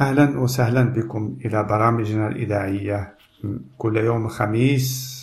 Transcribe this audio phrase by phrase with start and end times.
[0.00, 3.14] أهلا وسهلا بكم إلى برامجنا الإذاعية.
[3.78, 5.14] كل يوم خميس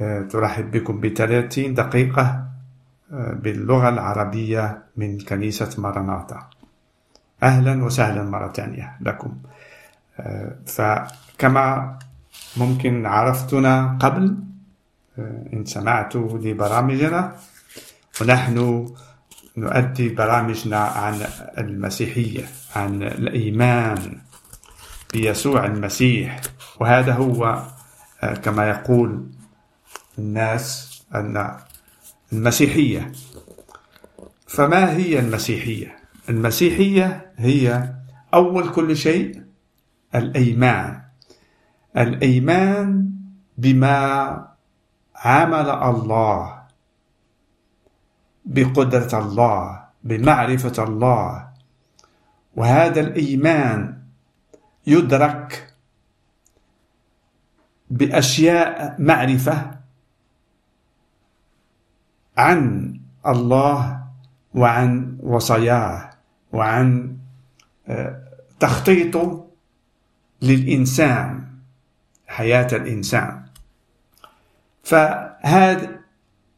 [0.00, 2.44] آه، ترحب بكم بثلاثين دقيقة
[3.12, 6.50] آه، باللغة العربية من كنيسة مرناطة
[7.42, 9.36] أهلا وسهلا مرة ثانية لكم.
[10.20, 11.98] آه، فكما
[12.56, 14.36] ممكن عرفتنا قبل
[15.52, 17.36] إن سمعتوا لبرامجنا
[18.20, 18.86] ونحن
[19.56, 21.14] نؤدي برامجنا عن
[21.58, 22.59] المسيحية.
[22.76, 24.20] عن الإيمان
[25.12, 26.40] بيسوع المسيح.
[26.80, 27.62] وهذا هو
[28.22, 29.26] آه، كما يقول
[30.18, 31.56] الناس أن
[32.32, 33.12] المسيحية.
[34.46, 35.96] فما هي المسيحية؟
[36.28, 37.92] المسيحية هي
[38.34, 39.42] أول كل شيء
[40.14, 41.02] الإيمان.
[41.96, 43.10] الإيمان
[43.58, 44.46] بما
[45.16, 46.62] عمل الله
[48.44, 51.49] بقدرة الله بمعرفة الله
[52.56, 53.98] وهذا الإيمان
[54.86, 55.74] يدرك
[57.90, 59.70] بأشياء معرفة
[62.36, 62.94] عن
[63.26, 64.04] الله
[64.54, 66.10] وعن وصاياه
[66.52, 67.16] وعن
[67.88, 68.22] آه،
[68.60, 69.46] تخطيطه
[70.42, 71.44] للإنسان
[72.26, 73.42] حياة الإنسان.
[74.82, 76.00] فهذه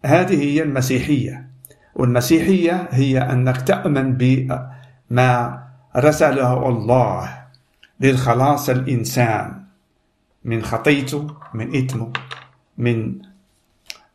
[0.04, 1.48] هذه هي المسيحية
[1.94, 5.61] والمسيحية هي أنك تؤمن بما
[5.96, 7.42] رسله الله
[8.00, 9.62] للخلاص الإنسان
[10.44, 12.12] من خطيته من إثمه
[12.78, 13.18] من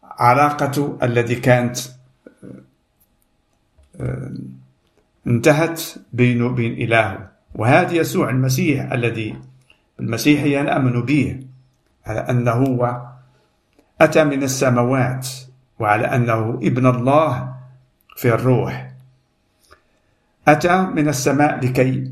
[0.04, 1.78] علاقته التي كانت
[4.02, 4.32] آه،
[5.28, 5.82] انتهت
[6.14, 7.30] بينه وبين إلهه.
[7.56, 9.36] وهذا يسوع المسيح الذي
[10.00, 11.40] المسيحية نأمن به
[12.06, 13.02] على أنه هو
[14.02, 15.28] أتى من السماوات
[15.80, 17.56] وعلى أنه ابن الله
[18.16, 18.87] في الروح.
[20.48, 22.12] أتى من السماء لكي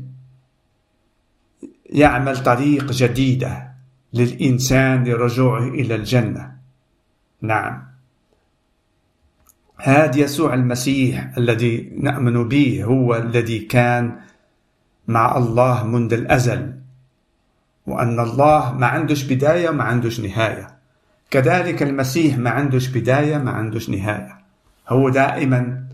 [1.86, 3.72] يعمل طريق جديدة
[4.12, 6.52] للإنسان لرجوعه إلى الجنة.
[7.40, 7.82] نعم.
[9.76, 14.16] هذا يسوع المسيح الذي نؤمن به هو الذي كان
[15.08, 16.80] مع الله منذ الأزل
[17.86, 20.76] وأن الله ما عندوش بداية ما عندوش نهاية.
[21.30, 24.38] كذلك المسيح ما عندوش بداية ما عندوش نهاية.
[24.88, 25.86] هو دائما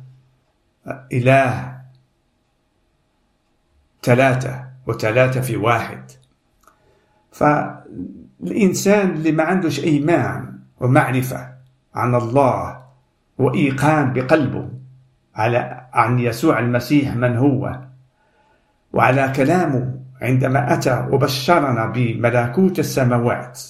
[1.13, 1.72] إله
[4.03, 6.11] ثلاثة وثلاثة في واحد.
[7.33, 11.49] فالإنسان اللي ما عندوش إيمان ومعرفة
[11.95, 12.83] عن الله
[13.39, 14.69] وإيقان بقلبه
[15.35, 17.81] على عن يسوع المسيح من هو
[18.93, 23.63] وعلى كلامه عندما أتى وبشرنا بملكوت السماوات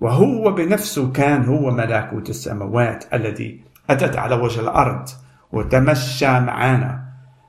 [0.00, 5.08] وهو بنفسه كان هو ملكوت السماوات الذي أتت على وجه الأرض
[5.52, 7.03] وتمشى معنا.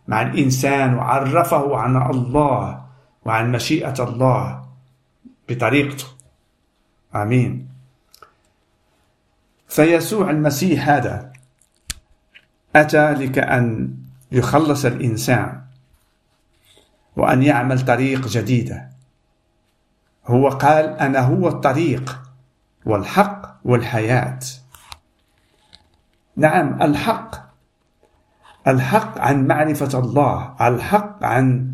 [0.07, 2.85] مع الإنسان وعرفه عن الله
[3.25, 4.66] وعن مشيئة الله
[5.49, 6.05] بطريقته.
[7.16, 7.69] آمين.
[9.67, 11.33] فيسوع المسيح هذا
[12.75, 13.95] أتى لكأن
[14.31, 15.61] يخلص الإنسان
[17.15, 18.89] وأن يعمل طريق جديدة
[20.25, 22.21] هو قال أنا هو الطريق
[22.85, 24.39] والحق والحياة.
[26.35, 27.44] نعم الحق
[28.67, 31.73] الحق عن معرفة الله الحق عن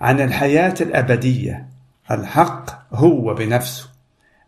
[0.00, 1.68] عن الحياة الأبدية.
[2.10, 3.88] الحق هو بنفسه.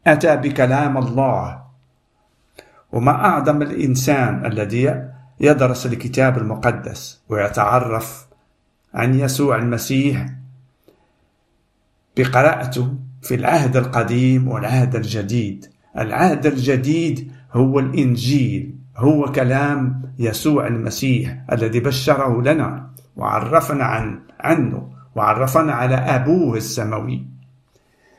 [0.06, 1.62] أتى بكلام الله.
[2.92, 5.08] وما أعظم الإنسان الذي
[5.40, 8.26] يدرس الكتاب المقدس ويتعرف
[8.94, 10.26] عن يسوع المسيح
[12.16, 15.66] بقراءته في العهد القديم والعهد الجديد.
[15.98, 18.75] العهد الجديد هو الإنجيل.
[18.96, 27.26] هو كلام يسوع المسيح الذي بشره لنا وعرفنا عن عنه وعرفنا على أبوه السماوي.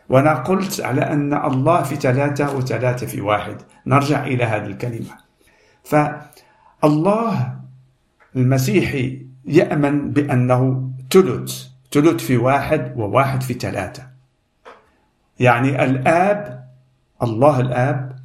[0.10, 3.58] وأنا قلت على أن الله في ثلاثة وثلاثة في واحد.
[3.86, 5.18] نرجع إلى هذه الكلمة.
[5.84, 7.56] فالله
[8.36, 14.08] المسيحي يأمن بأنه ثلث ثلث في واحد وواحد في ثلاثة.
[15.40, 16.68] يعني الآب
[17.24, 18.17] الله الآب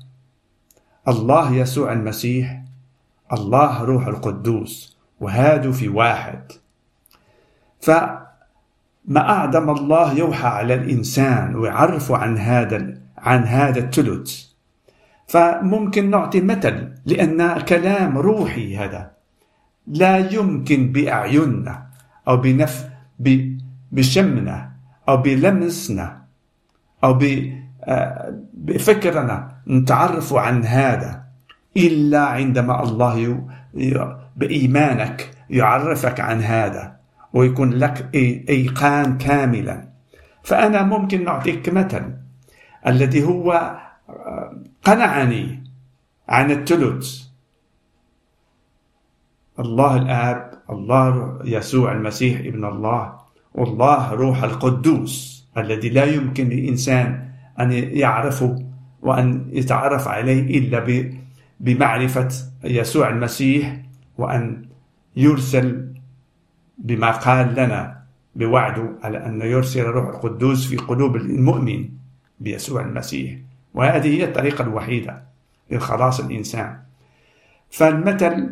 [1.08, 2.62] الله يسوع المسيح
[3.32, 6.52] الله روح القدوس وهادوا في واحد.
[7.80, 14.44] فما أعظم الله يوحى على الإنسان ويعرف عن هذا عن هذا الثلث.
[15.26, 19.10] فممكن نعطي مثل لأن كلام روحي هذا
[19.86, 21.86] لا يمكن بأعيننا
[22.28, 22.88] أو بنف
[23.92, 24.72] بشمنا
[25.08, 26.22] أو بلمسنا
[27.04, 27.18] أو
[27.84, 29.51] آه، بفكرنا.
[29.68, 31.22] نتعرف عن هذا
[31.76, 33.46] إلا عندما الله
[34.36, 36.96] بإيمانك يعرفك عن هذا
[37.32, 38.10] ويكون لك
[38.48, 39.88] إيقان كاملا.
[40.42, 42.16] فأنا ممكن نعطيك مثل
[42.86, 43.52] الذي هو
[44.08, 45.64] آه، قنعني
[46.28, 47.22] عن الثلث.
[49.58, 53.18] الله الآب الله يسوع المسيح ابن الله
[53.54, 57.28] والله روح القدوس الذي لا يمكن للإنسان
[57.60, 58.71] أن يعرفه.
[59.02, 61.10] وأن يتعرف عليه إلا
[61.60, 62.28] بمعرفة
[62.64, 63.76] يسوع المسيح
[64.18, 64.64] وأن
[65.16, 65.92] يرسل
[66.78, 68.02] بما قال لنا
[68.36, 71.88] بوعده على أن يرسل الروح القدوس في قلوب المؤمن
[72.40, 73.34] بيسوع المسيح.
[73.74, 75.22] وهذه هي الطريقة الوحيدة
[75.70, 76.78] لخلاص الإنسان.
[77.70, 78.50] فالمثل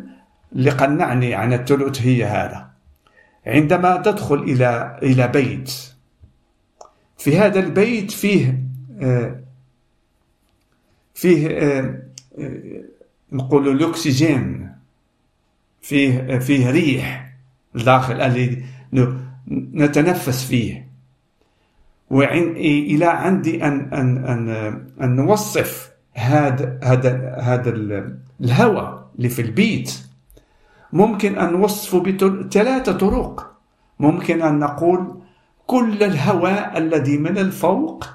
[0.55, 2.71] اللي قنعني عن الثلث هي هذا.
[3.47, 5.71] عندما تدخل إلى إلى بيت
[7.17, 8.63] في هذا البيت فيه
[9.01, 9.40] آه،
[11.21, 12.01] فيه آه،
[12.39, 12.83] آه،
[13.31, 14.71] نقول الأكسجين
[15.81, 17.33] فيه فيه ريح
[17.75, 18.65] داخل الذي
[19.51, 20.87] نتنفس فيه.
[22.09, 24.49] وعن إلى عندي أن أن أن
[25.01, 27.69] أن نوصف هذا هذا هذا
[28.41, 30.03] الهواء اللي في البيت.
[30.93, 33.51] ممكن أن نوصفه بثلاثة طرق.
[33.99, 35.21] ممكن أن نقول
[35.67, 38.05] كل الهواء الذي من الفوق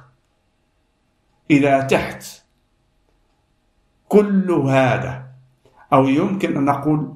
[1.50, 2.35] إلى تحت.
[4.08, 5.26] كل هذا
[5.92, 7.12] أو يمكن أن نقول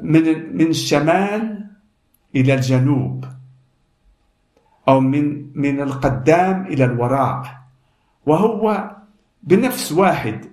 [0.00, 1.66] من من الشمال
[2.34, 3.24] إلى الجنوب
[4.88, 7.58] أو من من القدام إلى الوراء.
[8.26, 8.90] وهو
[9.42, 10.44] بنفس واحد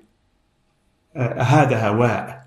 [1.15, 2.45] آه، هذا هواء.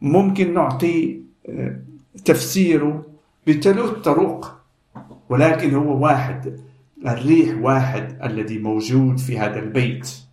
[0.00, 1.80] ممكن نعطي آه،
[2.24, 3.06] تفسيره
[3.46, 4.62] بثلاث طرق
[5.28, 6.60] ولكن هو واحد
[7.06, 10.25] الريح واحد الذي موجود في هذا البيت.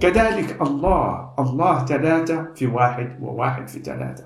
[0.00, 4.24] كذلك الله الله ثلاثة في واحد وواحد في ثلاثة.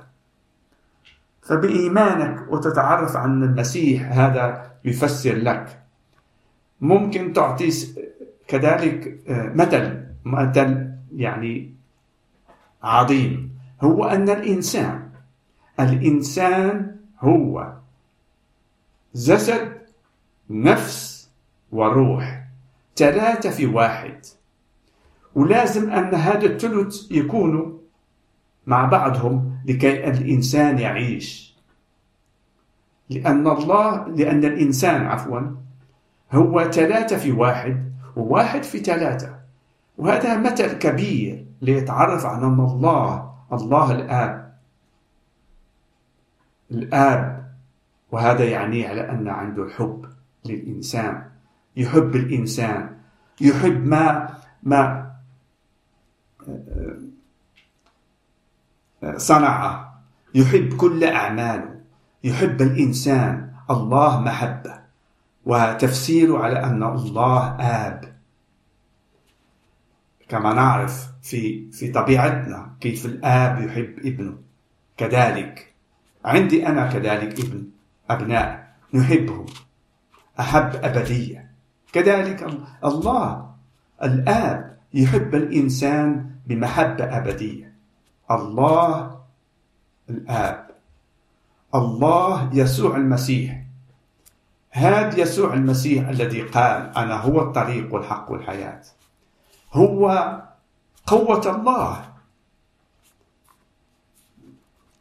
[1.43, 5.83] فبإيمانك وتتعرف عن المسيح هذا يفسر لك.
[6.81, 7.71] ممكن تعطي
[8.49, 11.75] كذلك آه، مثل مثل يعني
[12.83, 13.51] عظيم.
[13.83, 15.11] هو أن الإنسان
[15.81, 17.73] الإنسان هو
[19.15, 19.73] جسد
[20.51, 21.31] نفس
[21.73, 22.45] وروح.
[22.97, 24.27] ثلاثة في واحد.
[25.35, 27.81] ولازم أن هذا الثلث يكونوا
[28.67, 31.57] مع بعضهم لكي الإنسان يعيش.
[33.11, 35.41] لأن الله لأن الإنسان عفوا
[36.33, 39.41] هو ثلاثة في واحد وواحد في ثلاثة.
[39.99, 44.55] وهذا مثل كبير ليتعرف على أن الله الله الآب.
[46.71, 47.51] الآب
[48.13, 50.07] وهذا يعني على أن عنده حب
[50.45, 51.23] للإنسان.
[51.77, 52.97] يحب الإنسان.
[53.41, 54.29] يحب ما
[54.63, 55.10] ما
[59.17, 60.01] صنعه.
[60.35, 61.81] يحب كل أعماله.
[62.25, 63.53] يحب الإنسان.
[63.71, 64.81] الله محبة.
[65.47, 68.17] وتفسيره على أن الله آب.
[70.29, 74.39] كما نعرف في في طبيعتنا كيف الآب يحب ابنه.
[74.97, 75.75] كذلك.
[76.25, 77.65] عندي أنا كذلك ابن
[78.11, 78.75] أبناء.
[78.95, 79.47] نحبهم
[80.41, 81.51] أحب أبدية.
[81.93, 82.43] كذلك
[82.85, 83.55] الله.
[84.03, 84.80] الآب.
[84.95, 87.75] يحب الإنسان بمحبة أبدية.
[88.31, 89.21] الله
[90.11, 90.71] الآب.
[91.75, 93.63] الله يسوع المسيح.
[94.71, 98.83] هذا يسوع المسيح الذي قال أنا هو الطريق والحق والحياة.
[99.73, 100.07] هو
[101.07, 102.05] قوة الله.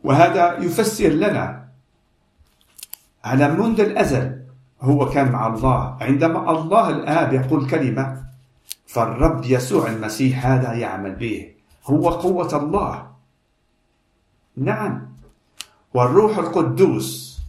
[0.04, 1.68] وهذا يفسر لنا
[3.24, 4.42] على منذ الأزل
[4.82, 5.98] هو كان مع الله.
[6.02, 8.29] عندما الله الآب يقول كلمة
[8.90, 11.52] فالرب يسوع المسيح هذا يعمل به.
[11.86, 13.12] هو قوة الله.
[14.58, 15.10] نعم.
[15.94, 17.40] والروح القدوس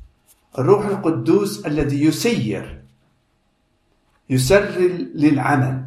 [0.58, 2.82] الروح القدوس الذي يسير
[4.30, 4.78] يسر
[5.14, 5.84] للعمل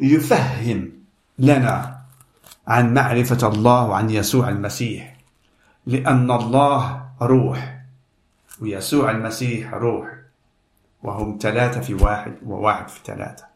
[0.00, 0.92] يفهم
[1.38, 2.00] لنا
[2.66, 5.16] عن معرفة الله وعن يسوع المسيح.
[5.86, 7.80] لأن الله روح
[8.60, 10.08] ويسوع المسيح روح.
[11.02, 13.49] وهم ثلاثة في واحد وواحد في ثلاثة.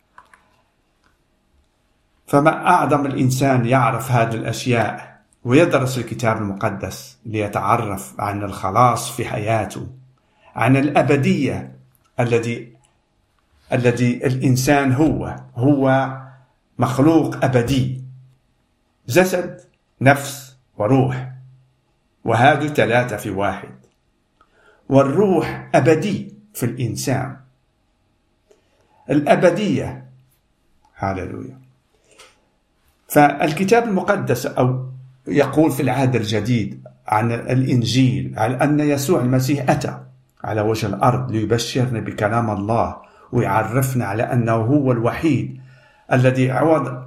[2.26, 9.86] فما أعظم الإنسان يعرف هذه الأشياء ويدرس الكتاب المقدس ليتعرف عن الخلاص في حياته
[10.56, 11.76] عن الأبدية
[12.20, 12.74] الذي
[13.72, 16.16] الذي الإنسان هو هو
[16.78, 18.04] مخلوق أبدي
[19.08, 19.60] جسد
[20.00, 21.32] نفس وروح
[22.24, 23.74] وهذا ثلاثة في واحد
[24.88, 27.36] والروح أبدي في الإنسان.
[29.10, 30.10] الأبدية
[30.96, 31.63] هاللويا.
[33.08, 34.88] فالكتاب المقدس أو
[35.28, 39.98] يقول في العهد الجديد عن الإنجيل على أن يسوع المسيح أتى
[40.44, 42.96] على وجه الأرض ليبشرنا بكلام الله
[43.32, 45.60] ويعرفنا على أنه هو الوحيد
[46.12, 47.04] الذي عوض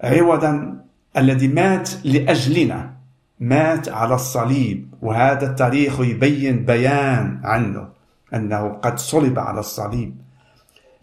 [0.00, 0.84] عوضا
[1.16, 2.94] الذي مات لأجلنا
[3.40, 7.88] مات على الصليب وهذا التاريخ يبين بيان عنه
[8.34, 10.16] أنه قد صلب على الصليب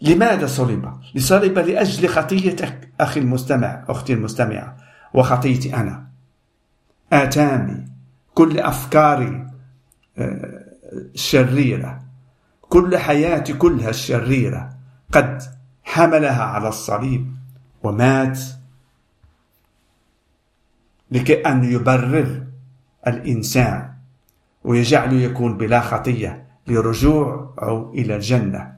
[0.00, 4.76] لماذا صلب؟ صلب لأجل خطيتك أخي المستمع أختي المستمعة
[5.14, 6.06] وخطيتي أنا.
[7.12, 7.84] آتامي
[8.34, 9.46] كل أفكاري
[10.18, 12.02] آه، الشريرة.
[12.60, 14.70] كل حياتي كلها الشريرة.
[15.12, 15.42] قد
[15.84, 17.36] حملها على الصليب
[17.82, 18.38] ومات
[21.10, 22.46] لكي أن يبرر
[23.06, 23.92] الإنسان
[24.64, 28.72] ويجعله يكون بلا خطية لرجوع أو إلى الجنة.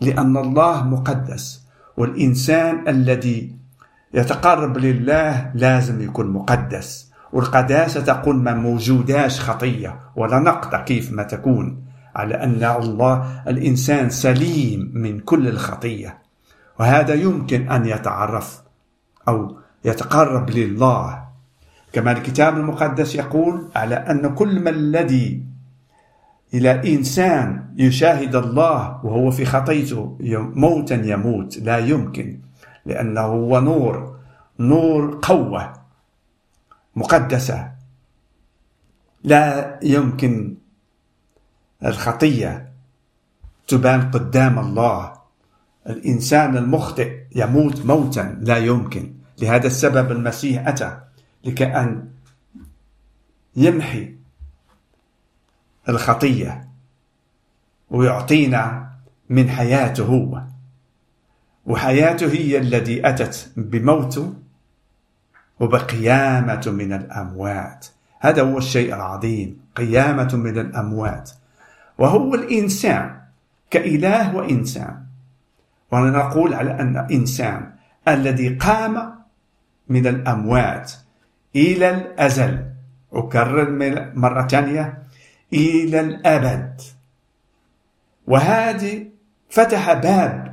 [0.00, 3.59] لأن الله مقدس والإنسان الذي
[4.14, 7.10] يتقرب لله لازم يكون مقدس.
[7.32, 11.82] والقداسة تقول ما موجوداش خطية ولا نقطة كيف ما تكون
[12.16, 16.18] على أن الله الإنسان سليم من كل الخطية.
[16.80, 18.62] وهذا يمكن أن يتعرف
[19.28, 21.24] أو يتقرب لله.
[21.92, 25.42] كما الكتاب المقدس يقول على أن كل ما الذي
[26.54, 30.18] إلى إنسان يشاهد الله وهو في خطيته
[30.54, 32.40] موتا يموت لا يمكن.
[32.86, 34.20] لأنه هو نور
[34.58, 35.72] نور قوة
[36.96, 37.72] مقدسة
[39.24, 40.56] لا يمكن
[41.84, 42.72] الخطية
[43.68, 45.12] تبان قدام الله.
[45.86, 49.14] الإنسان المخطئ يموت موتا لا يمكن.
[49.38, 51.00] لهذا السبب المسيح أتى
[51.44, 52.08] لكأن
[53.56, 54.14] يمحي
[55.88, 56.68] الخطية
[57.90, 58.90] ويعطينا
[59.30, 60.42] من حياته هو.
[61.66, 64.34] وحياته هي التي أتت بموته
[65.60, 67.86] وبقيامة من الأموات.
[68.20, 71.30] هذا هو الشيء العظيم قيامة من الأموات.
[71.98, 73.20] وهو الإنسان
[73.70, 74.96] كإله وإنسان.
[75.92, 77.72] ونقول على أن إنسان
[78.08, 79.14] الذي قام
[79.88, 80.92] من الأموات
[81.56, 82.66] إلى الأزل
[83.12, 83.70] أكرر
[84.14, 85.02] مرة ثانية
[85.52, 86.80] إلى الأبد.
[88.26, 89.06] وهذه
[89.50, 90.49] فتح باب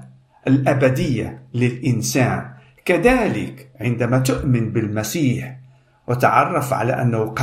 [0.47, 2.53] الأبدية للإنسان.
[2.85, 5.57] كذلك عندما تؤمن بالمسيح
[6.07, 7.35] وتعرف على أنه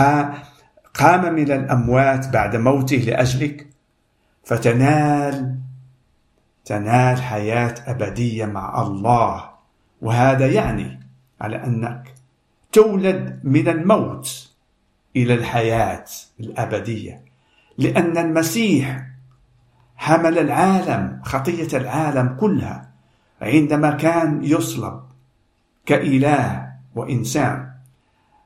[0.94, 3.66] قام من الأموات بعد موته لأجلك
[4.44, 5.58] فتنال
[6.64, 9.50] تنال حياة أبدية مع الله.
[10.02, 11.00] وهذا يعني
[11.40, 12.14] على أنك
[12.72, 14.50] تولد من الموت
[15.16, 16.04] إلى الحياة
[16.40, 17.20] الأبدية.
[17.78, 19.06] لأن المسيح
[19.96, 22.93] حمل العالم خطية العالم كلها.
[23.44, 25.00] عندما كان يصلب
[25.86, 27.70] كإله وإنسان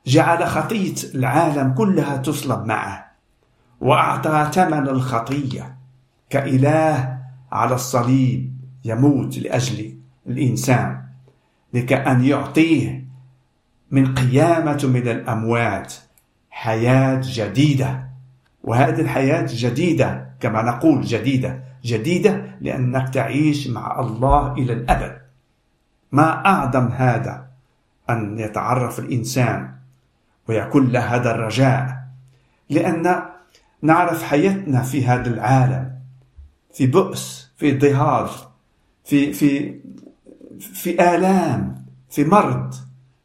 [0.05, 3.11] جعل خطية العالم كلها تصلب معه
[3.81, 5.77] وأعطى ثمن الخطية
[6.29, 7.19] كإله
[7.51, 8.53] على الصليب
[8.85, 11.01] يموت لأجل الإنسان
[11.73, 13.05] لكأن يعطيه
[13.91, 15.93] من قيامة من الأموات
[16.49, 18.09] حياة جديدة.
[18.63, 25.17] وهذه الحياة جديدة كما نقول جديدة جديدة لأنك تعيش مع الله إلى الأبد.
[26.11, 27.47] ما أعظم هذا؟
[28.09, 29.71] أن يتعرف الإنسان
[30.47, 31.99] ويكون له هذا الرجاء.
[32.69, 33.23] لأن
[33.81, 35.91] نعرف حياتنا في هذا العالم.
[36.73, 38.51] في بؤس في ضهار
[39.05, 39.79] في في
[40.59, 42.75] في آلام في مرض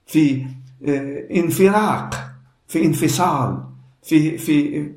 [0.06, 0.46] في
[0.88, 2.30] آه، انفراق
[2.68, 3.64] في انفصال
[4.02, 4.90] في في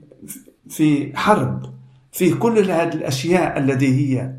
[0.70, 1.77] في حرب.
[2.12, 4.34] في كل هذه الأشياء التي هي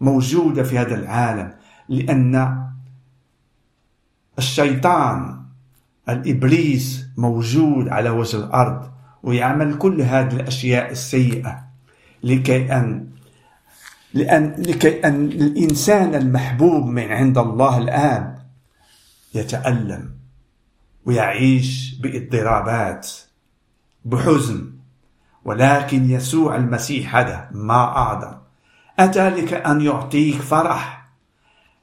[0.00, 1.54] موجودة في هذا العالم
[1.88, 2.64] لأن
[4.38, 5.44] الشيطان
[6.08, 8.90] الإبليس موجود على وجه الأرض
[9.22, 11.64] ويعمل كل هذه الأشياء السيئة
[12.22, 13.08] لكي أن
[14.14, 18.38] لأن لكي أن الإنسان المحبوب من عند الله الآن
[19.34, 20.14] يتألم
[21.06, 23.10] ويعيش بإضطرابات
[24.04, 24.73] بحزن.
[25.44, 28.34] ولكن يسوع المسيح هذا ما أعظم.
[28.98, 31.08] أتى لكأن يعطيك فرح؟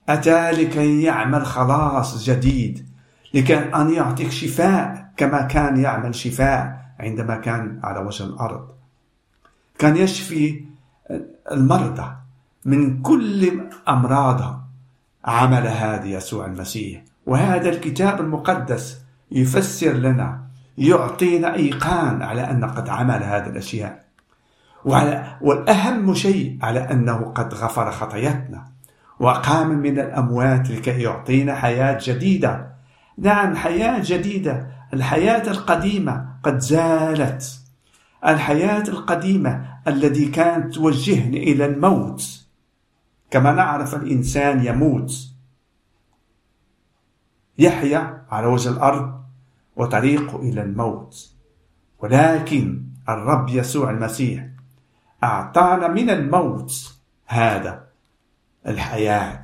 [0.10, 2.88] أتى لكي يعمل خلاص جديد؟
[3.34, 8.68] لكي أن يعطيك شفاء كما كان يعمل شفاء عندما كان على وجه الأرض.
[9.80, 10.66] كان يشفي
[11.52, 12.16] المرضى
[12.66, 14.62] من كل أمراضهم
[15.26, 17.04] عمل هذا يسوع المسيح.
[17.26, 19.02] وهذا الكتاب المقدس
[19.32, 20.41] يفسر لنا
[20.82, 24.06] يعطينا إيقان على أن قد عمل هذه الأشياء.
[24.86, 28.68] وعلى والأهم شيء على أنه قد غفر خطاياتنا
[29.20, 32.72] وقام من الأموات لكي يعطينا حياة جديدة.
[33.18, 34.68] نعم حياة جديدة.
[34.94, 37.60] الحياة القديمة قد زالت.
[38.26, 42.46] الحياة القديمة التي كانت توجهني إلى الموت.
[43.32, 45.14] كما نعرف الإنسان يموت.
[47.58, 49.21] يحيا على وجه الأرض
[49.82, 51.32] وطريقه إلى الموت.
[52.00, 54.48] ولكن الرب يسوع المسيح
[55.24, 56.96] أعطانا من الموت
[57.26, 57.88] هذا
[58.68, 59.44] الحياة.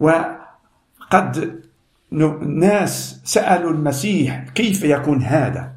[0.00, 1.62] وقد
[2.40, 5.74] ناس سألوا المسيح كيف يكون هذا.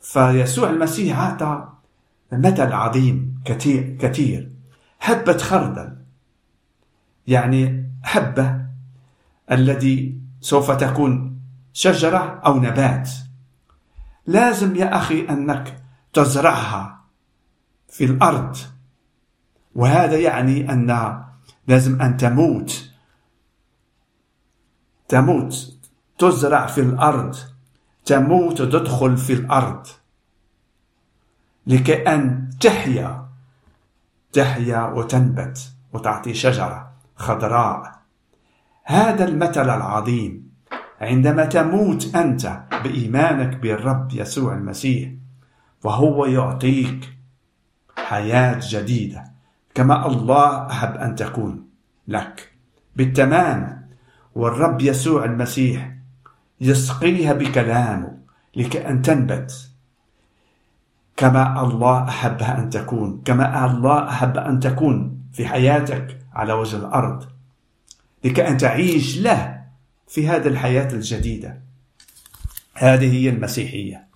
[0.00, 1.68] فيسوع المسيح أعطى
[2.32, 4.50] مثل عظيم كثير كثير.
[5.00, 5.96] حبة خردل.
[7.26, 8.66] يعني حبة
[9.50, 11.31] الذي سوف تكون
[11.72, 13.10] شجرة أو نبات.
[14.26, 17.04] لازم يا أخي أنك تزرعها
[17.88, 18.56] في الأرض.
[19.74, 21.22] وهذا يعني أن
[21.68, 22.90] لازم أن تموت.
[25.08, 25.78] تموت
[26.18, 27.36] تزرع في الأرض.
[28.04, 29.86] تموت وتدخل في الأرض.
[31.66, 33.28] لكي أن تحيا
[34.32, 38.02] تحيا وتنبت وتعطي شجرة خضراء.
[38.84, 40.51] هذا المثل العظيم.
[41.02, 45.10] عندما تموت أنت بإيمانك بالرب يسوع المسيح
[45.84, 47.12] وهو يعطيك
[47.96, 49.24] حياة جديدة
[49.74, 51.64] كما الله أحب أن تكون
[52.08, 52.52] لك.
[52.96, 53.88] بالتمام
[54.34, 55.92] والرب يسوع المسيح
[56.60, 58.18] يسقيها بكلامه
[58.56, 59.70] لكي أن تنبت
[61.16, 67.24] كما الله أحبها أن تكون كما الله أحب أن تكون في حياتك على وجه الأرض
[68.24, 69.61] لكي أن تعيش له
[70.12, 71.60] في هذه الحياة الجديدة.
[72.74, 74.06] هذه هي المسيحية.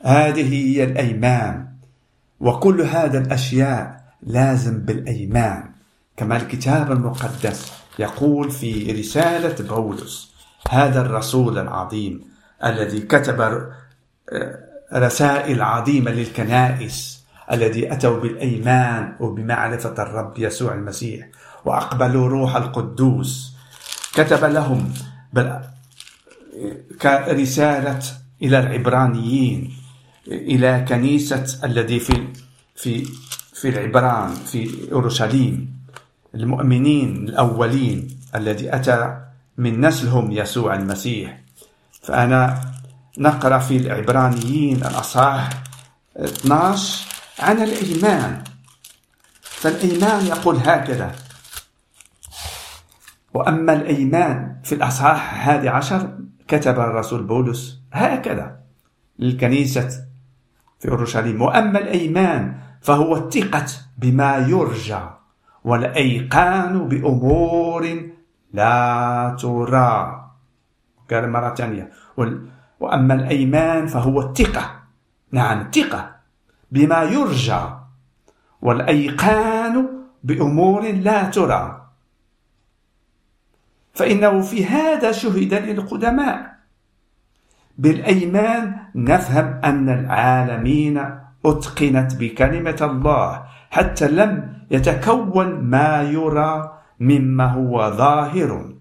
[0.00, 1.68] هذه هي الأيمان.
[2.40, 5.70] وكل هذه الأشياء لازم بالأيمان.
[6.16, 10.34] كما الكتاب المقدس يقول في رسالة بولس
[10.70, 12.24] هذا الرسول العظيم
[12.64, 14.58] الذي كتب آه،
[14.94, 21.28] رسائل عظيمة للكنائس الذي أتوا بالأيمان وبمعرفة الرب يسوع المسيح
[21.64, 23.53] وأقبلوا روح القدوس.
[24.14, 24.94] كتب لهم
[27.02, 28.00] كرسالة
[28.42, 29.76] إلى العبرانيين
[30.28, 32.28] إلى كنيسة الذي في
[32.76, 33.06] في
[33.54, 35.74] في العبران في أورشليم.
[36.34, 39.20] المؤمنين الأولين الذي أتى
[39.58, 41.40] من نسلهم يسوع المسيح.
[42.02, 42.60] فأنا
[43.18, 45.62] نقرأ في العبرانيين الأصحاح
[46.16, 47.06] 12
[47.38, 48.44] عن الإيمان.
[49.42, 51.14] فالإيمان يقول هكذا
[53.34, 56.18] وأما الإيمان في الأصحاح الحادي عشر
[56.48, 58.60] كتب الرسول بولس هكذا
[59.18, 59.88] للكنيسة
[60.80, 61.42] في أورشليم.
[61.42, 63.66] وأما الإيمان فهو الثقة
[63.98, 65.00] بما يرجى
[65.64, 68.10] والأيقان بأمور
[68.52, 70.20] لا ترى.
[71.10, 71.90] قال مرة ثانية.
[72.80, 74.70] وأما الأيمان فهو الثقة.
[75.32, 76.10] نعم الثقة
[76.72, 77.60] بما يرجى
[78.62, 79.88] والأيقان
[80.24, 81.83] بأمور لا ترى.
[83.94, 86.54] فإنه في هذا شهد للقدماء.
[87.78, 98.74] بالأيمان نفهم أن العالمين أتقنت بكلمة الله حتى لم يتكون ما يرى مما هو ظاهر.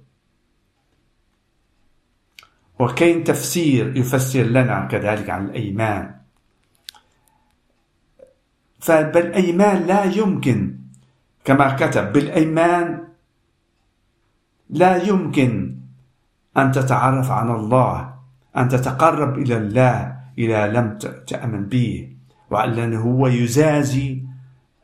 [2.80, 6.16] وكاين تفسير يفسر لنا كذلك عن الأيمان.
[8.80, 10.78] فبالأيمان لا يمكن
[11.46, 13.08] كما كتب بالأيمان
[14.74, 15.78] لا يمكن
[16.58, 18.14] أن تتعرف على الله
[18.58, 19.98] أن تتقرب إلى الله
[20.38, 22.10] إذا لم تأمن به
[22.50, 24.24] وأن هو يزازي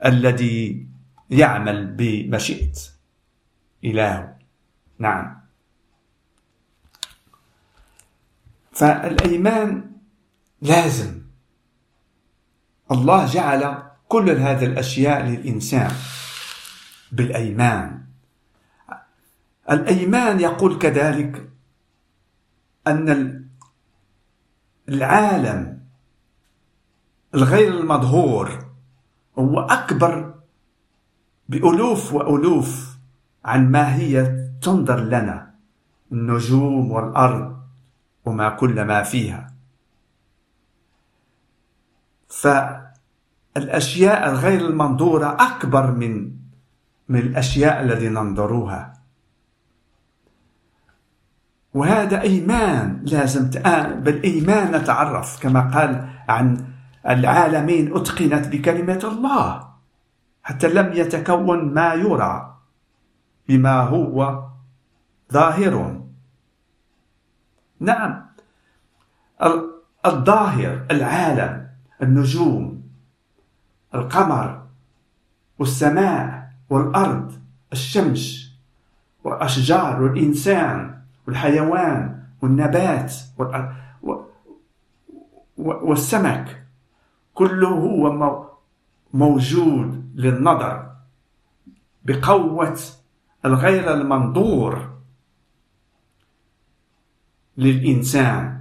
[0.05, 0.87] الذي
[1.29, 2.77] يعمل بمشيئة
[3.83, 4.33] إله
[4.99, 5.39] نعم.
[8.71, 9.91] فالأيمان
[10.61, 11.21] لازم.
[12.91, 15.91] الله جعل كل هذه الأشياء للإنسان
[17.11, 17.98] بالأيمان.
[19.71, 21.49] الأيمان يقول كذلك
[22.87, 23.39] أن
[24.89, 25.79] العالم
[27.35, 28.65] الغير المظهور
[29.39, 30.33] هو أكبر
[31.49, 32.97] بألوف وألوف
[33.45, 34.25] عن ما هي
[34.61, 35.55] تنظر لنا
[36.11, 37.59] النجوم والأرض
[38.25, 39.53] وما كل ما فيها.
[42.29, 46.31] فالأشياء الغير المنظورة أكبر من
[47.09, 48.98] من الأشياء التي ننظرها
[51.73, 53.49] وهذا إيمان لازم
[54.03, 56.65] بالإيمان نتعرف كما قال عن
[57.09, 59.69] العالمين أتقنت بكلمة الله
[60.43, 62.55] حتى لم يتكون ما يرى
[63.47, 64.43] بما هو
[65.33, 66.01] ظاهر.
[67.79, 68.25] نعم
[70.05, 71.67] الظاهر العالم
[72.01, 72.83] النجوم
[73.95, 74.65] القمر
[75.59, 77.39] والسماء والأرض
[77.73, 78.51] الشمس
[79.23, 80.98] والأشجار والإنسان.
[81.29, 83.13] والحيوان والنبات
[85.57, 86.63] والسمك
[87.33, 88.45] كله هو
[89.13, 90.89] موجود للنظر
[92.05, 92.79] بقوة
[93.45, 94.89] الغير المنظور
[97.57, 98.59] للإنسان.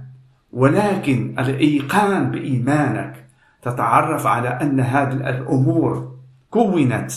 [0.53, 3.25] ولكن الإيقان بإيمانك
[3.61, 6.17] تتعرف على أن هذه الأمور
[6.51, 7.11] كونت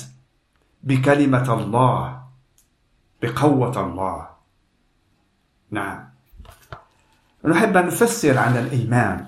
[0.83, 2.23] بكلمة الله
[3.23, 4.32] بقوة الله.
[5.73, 6.05] نعم.
[7.45, 9.27] نحب أن نفسر عن الإيمان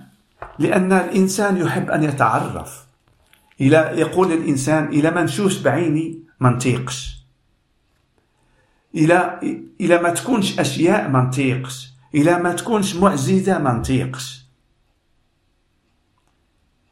[0.58, 2.84] لأن الإنسان يحب أن يتعرف.
[3.60, 7.18] إلى يقول الإنسان إلى ما نشوفش بعيني ما نطيقش.
[8.94, 9.40] إلى
[9.80, 11.92] إلى ما تكونش أشياء ما نطيقش.
[12.14, 14.44] إلى ما تكونش معجزة ما نطيقش.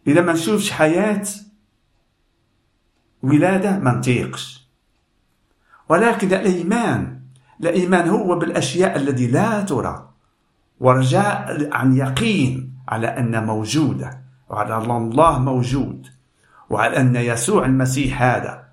[0.07, 1.25] إلى ما نشوفش حياة
[3.23, 4.67] ولادة ما نطيقش.
[5.88, 7.21] ولكن الإيمان
[7.62, 10.09] الإيمان هو بالأشياء التي لا ترى.
[10.81, 16.07] ورجاء عن يقين على أن موجودة وعلى أن الله موجود
[16.70, 18.64] وعلى أن يسوع المسيح هذا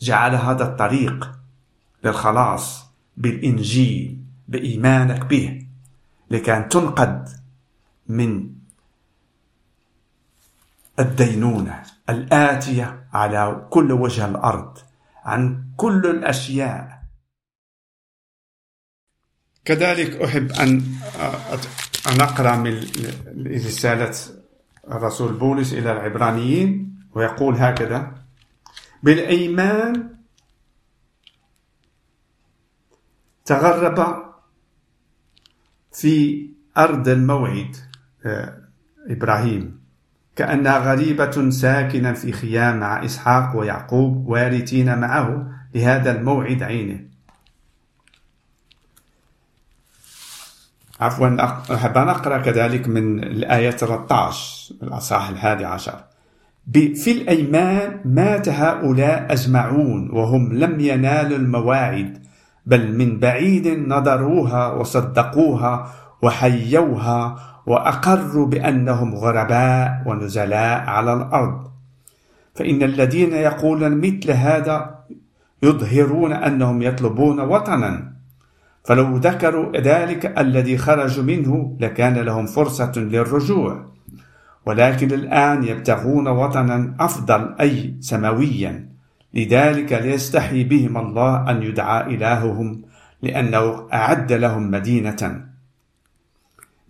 [0.00, 1.30] جعل هذا الطريق
[2.04, 5.66] للخلاص بالإنجيل بإيمانك به
[6.30, 7.32] لكان تنقذ
[8.08, 8.50] من
[10.98, 14.78] الدينونة الآتية على كل وجه الأرض
[15.24, 16.97] عن كل الأشياء.
[19.68, 20.82] كذلك أحب أن
[22.06, 22.86] أن أقرأ من
[23.46, 24.14] رسالة
[24.90, 28.14] الرسول بولس إلى العبرانيين ويقول هكذا
[29.02, 30.10] بالأيمان
[33.44, 34.24] تغرب
[35.92, 37.76] في أرض الموعد
[38.26, 38.58] آه،
[39.06, 39.80] إبراهيم
[40.36, 47.07] كأنها غريبة ساكنا في خيام مع إسحاق ويعقوب وارثين معه لهذا الموعد عينه.
[51.00, 55.94] عفوا أحب أن أقرأ كذلك من الآية 13 الأصحاح الحادي عشر.
[56.72, 62.18] في الأيمان مات هؤلاء أجمعون وهم لم ينالوا المواعيد
[62.66, 71.68] بل من بعيد نظروها وصدقوها وحيوها وأقروا بأنهم غرباء ونزلاء على الأرض.
[72.54, 74.98] فإن الذين يقولون مثل هذا
[75.62, 78.17] يظهرون أنهم يطلبون وطنا.
[78.88, 83.86] فلو ذكروا ذلك الذي خرجوا منه لكان لهم فرصة للرجوع.
[84.66, 88.88] ولكن الآن يبتغون وطنا أفضل أي سماويا.
[89.34, 92.82] لذلك ليستحي بهم الله أن يدعى إلههم
[93.22, 95.44] لأنه أعد لهم مدينة.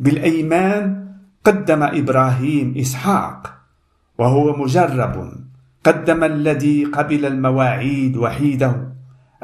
[0.01, 1.09] بالأيمان
[1.45, 3.55] قدم إبراهيم إسحاق
[4.19, 5.33] وهو مجرب.
[5.85, 8.89] قدم الذي قبل المواعيد وحيده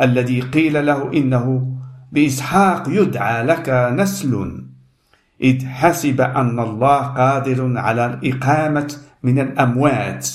[0.01, 1.73] الذي قيل له إنه
[2.14, 4.64] بإسحاق يدعى لك نسل.
[5.40, 10.29] إذ حسب أن الله قادر على الإقامة من الأموات.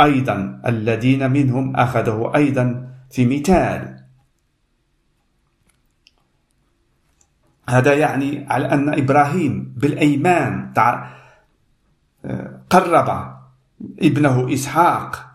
[0.00, 4.04] أيضا الذين منهم أخذه أيضا في مثال.
[7.68, 10.72] هذا يعني على أن إبراهيم بالأيمان
[12.70, 13.36] قرب
[14.02, 15.26] ابنه إسحاق.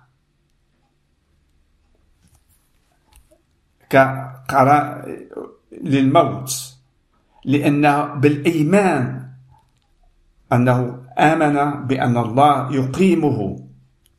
[5.84, 6.78] للموت
[7.46, 9.28] لأن بالإيمان
[10.54, 13.68] أنه آمن بأن الله يقيمه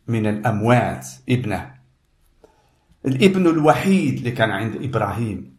[0.09, 1.75] من الأموات ابنه.
[3.07, 5.57] الابن الوحيد اللي كان عند إبراهيم.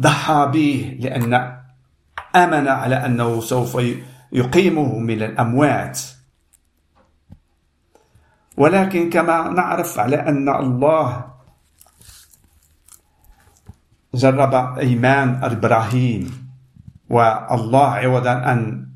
[0.00, 1.34] ضحى به لأن
[2.36, 3.80] آمن على أنه سوف
[4.32, 6.00] يقيمه من الأموات.
[8.56, 11.35] ولكن كما نعرف على أن الله
[14.16, 16.48] جرب إيمان إبراهيم
[17.10, 18.88] والله عوضا أن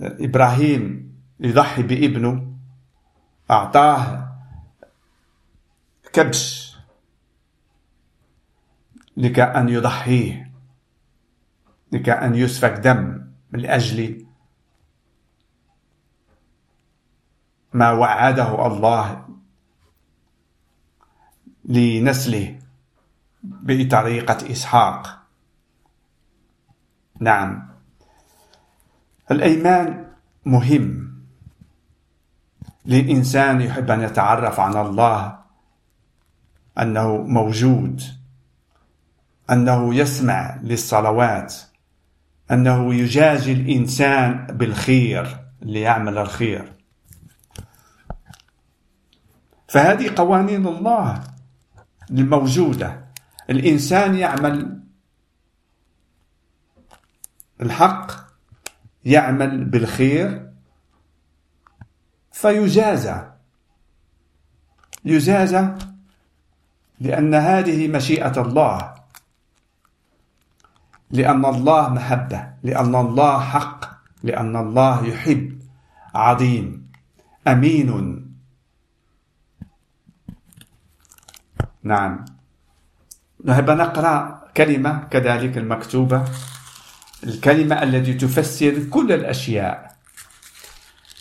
[0.00, 2.52] إبراهيم يضحي بابنه
[3.50, 4.32] أعطاه
[6.12, 6.76] كبش
[9.16, 10.52] لكي أن يضحيه
[11.92, 14.26] لكي أن يسفك دم من أجل
[17.72, 19.26] ما وعده الله
[21.64, 22.55] لنسله.
[23.46, 25.18] بطريقة إسحاق.
[27.20, 27.68] نعم.
[29.30, 30.06] الأيمان
[30.44, 31.16] مهم.
[32.86, 35.38] للإنسان يحب أن يتعرف عن الله
[36.78, 38.02] أنه موجود
[39.50, 41.54] أنه يسمع للصلوات
[42.50, 46.72] أنه يجازي الإنسان بالخير ليعمل الخير.
[49.68, 51.20] فهذه قوانين الله
[52.10, 53.05] الموجودة.
[53.50, 54.80] الإنسان يعمل
[57.60, 58.12] الحق
[59.04, 60.50] يعمل بالخير
[62.32, 63.30] فيجازى.
[65.04, 65.74] يجازى
[67.00, 68.94] لأن هذه مشيئة الله
[71.10, 73.84] لأن الله محبة لأن الله حق
[74.22, 75.62] لأن الله يحب
[76.14, 76.90] عظيم
[77.48, 77.90] أمين.
[81.82, 82.35] نعم.
[83.46, 86.24] نحب نقرأ كلمة كذلك المكتوبة.
[87.24, 89.96] الكلمة التي تفسر كل الأشياء.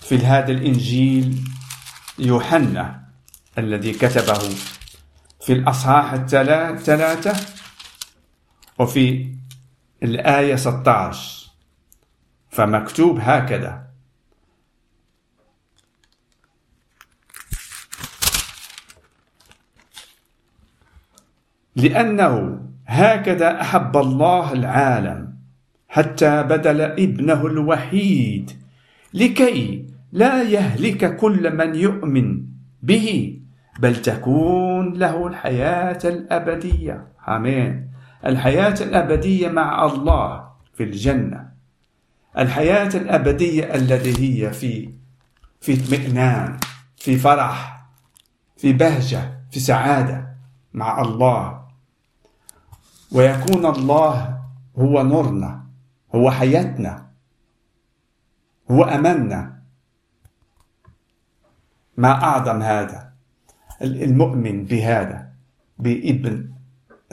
[0.02, 1.50] في هذا الإنجيل
[2.20, 3.02] يوحنا
[3.58, 4.56] الذي كتبه.
[5.42, 7.34] في الأصحاح الثلاثة.
[8.80, 9.36] وفي
[10.04, 11.52] الآية 16
[12.50, 13.85] فمكتوب هكذا.
[21.76, 25.36] لأنه هكذا أحب الله العالم
[25.90, 28.52] حتى بدل ابنه الوحيد
[29.14, 32.46] لكي لا يهلك كل من يؤمن
[32.84, 33.40] به
[33.80, 37.08] بل تكون له الحياة الأبدية.
[37.28, 37.88] آمين.
[38.26, 41.50] الحياة الأبدية مع الله في الجنة.
[42.38, 44.90] الحياة الأبدية التي هي في
[45.62, 46.58] في اطمئنان
[46.98, 47.86] في فرح
[48.58, 50.28] في بهجة في سعادة
[50.74, 51.65] مع الله.
[53.12, 54.40] ويكون الله
[54.78, 55.66] هو نورنا
[56.16, 57.08] هو حياتنا
[58.72, 59.62] هو أملنا
[61.98, 63.14] ما أعظم هذا؟
[63.82, 65.30] المؤمن بهذا
[65.80, 66.50] بابن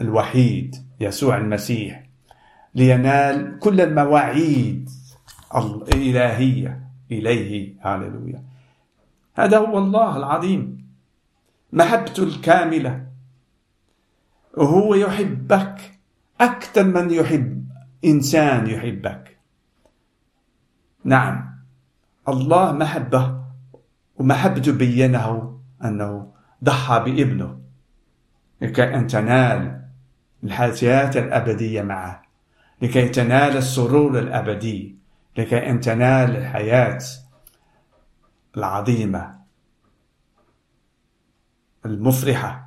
[0.01, 2.03] الوحيد يسوع المسيح
[2.75, 4.91] لينال كل المواعيد
[5.55, 6.83] الإلهية.
[7.11, 7.75] إليه.
[7.83, 8.43] هاللويا.
[9.35, 10.87] هذا هو الله العظيم.
[11.73, 13.07] محبته الكاملة.
[14.57, 15.99] وهو يحبك
[16.41, 17.69] أكثر من يحب
[18.05, 19.39] إنسان يحبك.
[21.05, 21.59] نعم
[22.29, 23.43] الله محبة
[24.17, 26.33] ومحبته بينه أنه
[26.65, 27.61] ضحى بابنه.
[28.61, 29.83] لكي أن تنال
[30.45, 32.23] الحياة الأبدية معه.
[32.83, 34.97] لكي تنال السرور الأبدي.
[35.37, 36.99] لكي أن تنال الحياة
[38.57, 39.39] العظيمة
[41.87, 42.62] المفرحة.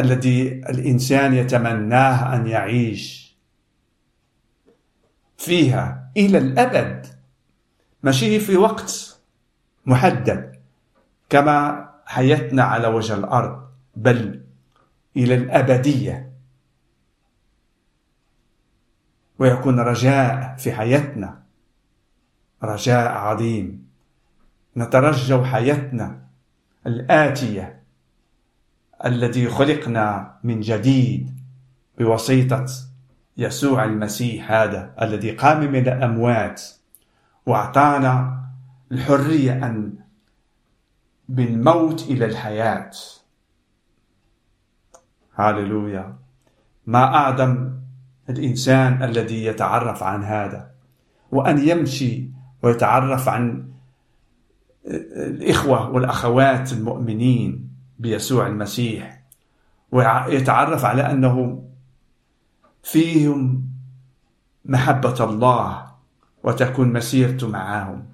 [0.00, 3.36] الذي الإنسان يتمناه أن يعيش
[5.38, 7.06] فيها إلى الأبد.
[8.02, 9.20] ماشي في وقت
[9.86, 10.60] محدد
[11.30, 14.44] كما حياتنا على وجه الأرض بل
[15.16, 16.32] إلى الأبدية.
[19.38, 21.42] ويكون رجاء في حياتنا
[22.62, 23.90] رجاء عظيم.
[24.76, 26.26] نترجى حياتنا
[26.86, 27.79] الآتية.
[29.04, 31.40] الذي خلقنا من جديد
[31.98, 32.66] بواسطة
[33.36, 36.62] يسوع المسيح هذا الذي قام من الأموات
[37.46, 38.40] وأعطانا
[38.92, 39.92] الحرية أن
[41.28, 42.90] بالموت إلى الحياة.
[45.34, 46.16] هاللويا.
[46.86, 47.72] ما أعظم
[48.30, 50.70] الإنسان الذي يتعرف عن هذا
[51.32, 52.30] وأن يمشي
[52.62, 53.70] ويتعرف عن
[55.16, 57.69] الإخوة والأخوات المؤمنين.
[58.00, 59.22] بيسوع المسيح
[59.92, 61.64] ويتعرف على أنه
[62.82, 63.68] فيهم
[64.64, 65.86] محبة الله
[66.42, 68.04] وتكون مسيرته معهم.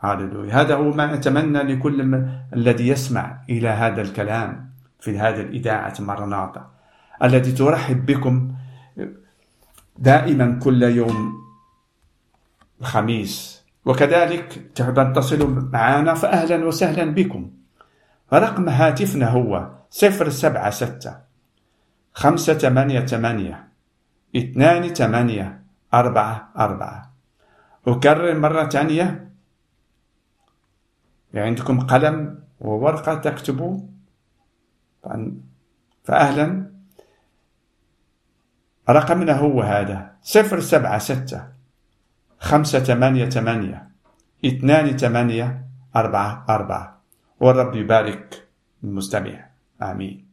[0.00, 0.60] هاللويا.
[0.60, 6.70] هذا هو ما أتمنى لكل الذي يسمع إلى هذا الكلام في هذه الإذاعة مرناطة
[7.24, 8.54] التي ترحب بكم
[9.98, 11.32] دائما كل يوم
[12.80, 13.64] الخميس.
[13.84, 17.50] وكذلك تحب تصلوا معنا فأهلا وسهلا بكم.
[18.32, 21.16] رقم هاتفنا هو صفر سبعة ستة
[22.12, 23.68] خمسة ثمانية ثمانية
[24.36, 25.62] اثنان ثمانية
[25.94, 27.12] أربعة أربعة.
[27.86, 29.30] أكرر مرة ثانية.
[31.34, 33.80] يعني عندكم قلم وورقة تكتبوا.
[36.04, 36.72] فأهلا.
[38.88, 41.48] رقمنا هو هذا صفر سبعة ستة
[42.38, 43.90] خمسة ثمانية ثمانية
[44.44, 46.95] اثنان ثمانية أربعة أربعة.
[47.40, 48.48] والرب يبارك
[48.84, 49.46] المستمع.
[49.82, 50.25] آمين.